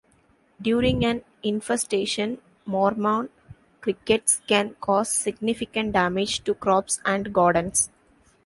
[0.59, 3.29] During an infestation Mormon
[3.81, 7.91] crickets can cause significant damage to crops and gardens.